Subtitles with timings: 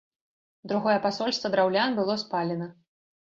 [0.69, 2.71] Другое пасольства драўлян было спалена.